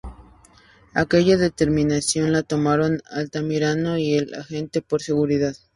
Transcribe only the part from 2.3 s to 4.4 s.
la tomaron Altamirano y el